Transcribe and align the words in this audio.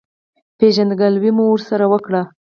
پېژندګلوي 0.57 1.31
مو 1.37 1.45
ورسره 1.49 1.85
وکړه. 1.91 2.21